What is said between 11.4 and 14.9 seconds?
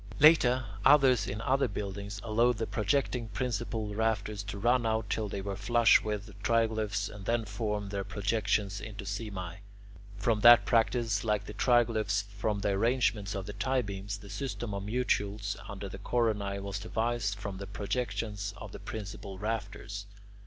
the triglyphs from the arrangement of the tie beams, the system of